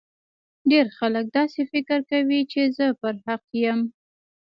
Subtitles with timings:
[0.69, 3.79] ډیر خلګ داسي فکر کوي چي زه پر حق یم